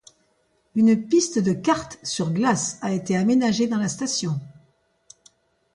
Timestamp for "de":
1.37-1.53